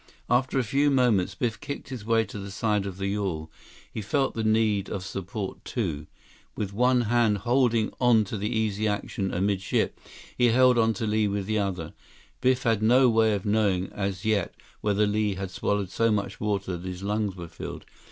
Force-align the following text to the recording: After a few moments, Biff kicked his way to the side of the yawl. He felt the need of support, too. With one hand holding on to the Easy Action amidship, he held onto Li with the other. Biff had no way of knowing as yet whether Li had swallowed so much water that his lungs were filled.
After 0.31 0.57
a 0.57 0.63
few 0.63 0.89
moments, 0.89 1.35
Biff 1.35 1.59
kicked 1.59 1.89
his 1.89 2.03
way 2.03 2.23
to 2.25 2.39
the 2.39 2.49
side 2.49 2.87
of 2.87 2.97
the 2.97 3.05
yawl. 3.05 3.51
He 3.93 4.01
felt 4.01 4.33
the 4.33 4.43
need 4.43 4.89
of 4.89 5.05
support, 5.05 5.63
too. 5.63 6.07
With 6.55 6.73
one 6.73 7.01
hand 7.01 7.37
holding 7.37 7.91
on 8.01 8.23
to 8.23 8.35
the 8.39 8.49
Easy 8.49 8.87
Action 8.87 9.29
amidship, 9.31 9.91
he 10.35 10.47
held 10.47 10.79
onto 10.79 11.05
Li 11.05 11.27
with 11.27 11.45
the 11.45 11.59
other. 11.59 11.93
Biff 12.41 12.63
had 12.63 12.81
no 12.81 13.09
way 13.09 13.35
of 13.35 13.45
knowing 13.45 13.91
as 13.93 14.25
yet 14.25 14.55
whether 14.79 15.05
Li 15.05 15.35
had 15.35 15.51
swallowed 15.51 15.91
so 15.91 16.09
much 16.11 16.39
water 16.39 16.77
that 16.77 16.87
his 16.87 17.03
lungs 17.03 17.35
were 17.35 17.47
filled. 17.47 17.85